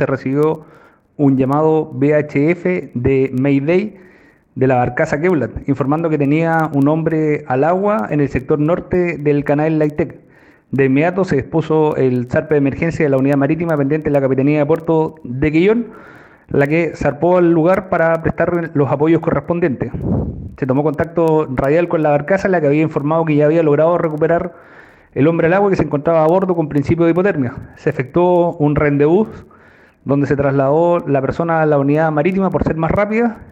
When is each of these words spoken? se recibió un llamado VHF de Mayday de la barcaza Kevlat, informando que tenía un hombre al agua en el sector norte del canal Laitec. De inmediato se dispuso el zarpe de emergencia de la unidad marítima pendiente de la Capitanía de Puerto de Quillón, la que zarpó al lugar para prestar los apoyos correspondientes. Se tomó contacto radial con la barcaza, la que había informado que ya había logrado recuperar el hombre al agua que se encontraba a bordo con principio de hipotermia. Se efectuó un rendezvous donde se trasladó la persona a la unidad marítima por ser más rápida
se 0.00 0.06
recibió 0.06 0.64
un 1.18 1.36
llamado 1.36 1.90
VHF 1.92 2.94
de 2.94 3.30
Mayday 3.38 3.98
de 4.54 4.66
la 4.66 4.76
barcaza 4.76 5.20
Kevlat, 5.20 5.68
informando 5.68 6.08
que 6.08 6.16
tenía 6.16 6.70
un 6.72 6.88
hombre 6.88 7.44
al 7.48 7.64
agua 7.64 8.08
en 8.10 8.20
el 8.20 8.30
sector 8.30 8.58
norte 8.58 9.18
del 9.18 9.44
canal 9.44 9.78
Laitec. 9.78 10.20
De 10.70 10.86
inmediato 10.86 11.24
se 11.24 11.36
dispuso 11.36 11.96
el 11.96 12.30
zarpe 12.30 12.54
de 12.54 12.58
emergencia 12.58 13.04
de 13.04 13.10
la 13.10 13.18
unidad 13.18 13.36
marítima 13.36 13.76
pendiente 13.76 14.08
de 14.08 14.14
la 14.14 14.22
Capitanía 14.22 14.60
de 14.60 14.66
Puerto 14.66 15.16
de 15.22 15.52
Quillón, 15.52 15.88
la 16.48 16.66
que 16.66 16.92
zarpó 16.94 17.36
al 17.36 17.52
lugar 17.52 17.90
para 17.90 18.22
prestar 18.22 18.70
los 18.72 18.90
apoyos 18.90 19.20
correspondientes. 19.20 19.92
Se 20.56 20.66
tomó 20.66 20.82
contacto 20.82 21.46
radial 21.54 21.88
con 21.88 22.02
la 22.02 22.08
barcaza, 22.08 22.48
la 22.48 22.62
que 22.62 22.68
había 22.68 22.80
informado 22.80 23.26
que 23.26 23.36
ya 23.36 23.44
había 23.44 23.62
logrado 23.62 23.98
recuperar 23.98 24.54
el 25.12 25.28
hombre 25.28 25.48
al 25.48 25.52
agua 25.52 25.68
que 25.68 25.76
se 25.76 25.82
encontraba 25.82 26.24
a 26.24 26.26
bordo 26.26 26.56
con 26.56 26.70
principio 26.70 27.04
de 27.04 27.10
hipotermia. 27.10 27.52
Se 27.76 27.90
efectuó 27.90 28.56
un 28.56 28.76
rendezvous 28.76 29.28
donde 30.10 30.26
se 30.26 30.36
trasladó 30.36 30.98
la 31.06 31.20
persona 31.22 31.62
a 31.62 31.66
la 31.66 31.78
unidad 31.78 32.10
marítima 32.10 32.50
por 32.50 32.64
ser 32.64 32.76
más 32.76 32.90
rápida 32.90 33.46